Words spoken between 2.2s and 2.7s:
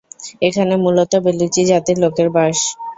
বাস।